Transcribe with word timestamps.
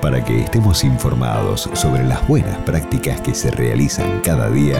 Para 0.00 0.22
que 0.22 0.42
estemos 0.42 0.84
informados 0.84 1.70
sobre 1.72 2.04
las 2.04 2.26
buenas 2.28 2.56
prácticas 2.58 3.20
que 3.22 3.34
se 3.34 3.50
realizan 3.50 4.20
cada 4.22 4.50
día, 4.50 4.76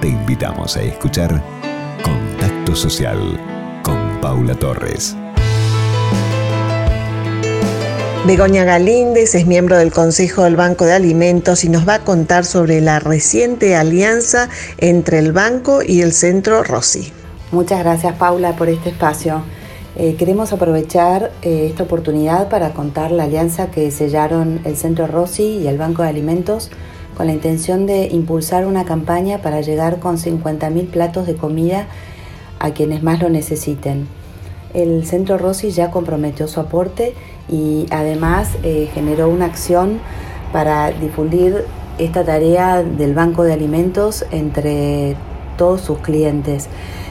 te 0.00 0.08
invitamos 0.08 0.76
a 0.76 0.82
escuchar 0.82 1.42
Contacto 2.02 2.76
Social 2.76 3.40
con 3.82 4.20
Paula 4.20 4.54
Torres. 4.54 5.16
Begoña 8.24 8.62
Galíndez 8.62 9.34
es 9.34 9.46
miembro 9.46 9.76
del 9.76 9.92
Consejo 9.92 10.44
del 10.44 10.54
Banco 10.54 10.84
de 10.84 10.92
Alimentos 10.92 11.64
y 11.64 11.68
nos 11.68 11.86
va 11.86 11.94
a 11.94 12.04
contar 12.04 12.44
sobre 12.44 12.80
la 12.80 13.00
reciente 13.00 13.74
alianza 13.74 14.48
entre 14.78 15.18
el 15.18 15.32
banco 15.32 15.82
y 15.82 16.02
el 16.02 16.12
Centro 16.12 16.62
Rossi. 16.62 17.12
Muchas 17.50 17.80
gracias 17.80 18.14
Paula 18.14 18.54
por 18.54 18.68
este 18.68 18.90
espacio. 18.90 19.42
Eh, 19.94 20.16
queremos 20.16 20.54
aprovechar 20.54 21.32
eh, 21.42 21.66
esta 21.68 21.82
oportunidad 21.82 22.48
para 22.48 22.72
contar 22.72 23.12
la 23.12 23.24
alianza 23.24 23.70
que 23.70 23.90
sellaron 23.90 24.60
el 24.64 24.76
Centro 24.76 25.06
Rossi 25.06 25.58
y 25.58 25.66
el 25.66 25.76
Banco 25.76 26.02
de 26.02 26.08
Alimentos 26.08 26.70
con 27.14 27.26
la 27.26 27.34
intención 27.34 27.84
de 27.84 28.06
impulsar 28.06 28.66
una 28.66 28.86
campaña 28.86 29.42
para 29.42 29.60
llegar 29.60 29.98
con 29.98 30.16
50.000 30.16 30.86
platos 30.86 31.26
de 31.26 31.34
comida 31.34 31.88
a 32.58 32.70
quienes 32.70 33.02
más 33.02 33.20
lo 33.20 33.28
necesiten. 33.28 34.08
El 34.72 35.04
Centro 35.04 35.36
Rossi 35.36 35.70
ya 35.70 35.90
comprometió 35.90 36.48
su 36.48 36.60
aporte 36.60 37.12
y 37.50 37.86
además 37.90 38.48
eh, 38.62 38.88
generó 38.94 39.28
una 39.28 39.44
acción 39.44 40.00
para 40.54 40.90
difundir 40.90 41.66
esta 41.98 42.24
tarea 42.24 42.82
del 42.82 43.12
Banco 43.14 43.42
de 43.42 43.52
Alimentos 43.52 44.24
entre 44.30 45.16
todos 45.62 45.80
sus 45.80 45.98
clientes 45.98 46.68